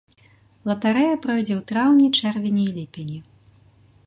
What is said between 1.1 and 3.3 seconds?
пройдзе ў траўні, чэрвені і ліпені.